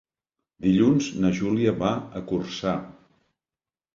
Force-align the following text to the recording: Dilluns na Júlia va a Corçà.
Dilluns 0.67 1.09
na 1.25 1.31
Júlia 1.41 1.75
va 1.83 1.91
a 2.19 2.21
Corçà. 2.31 2.75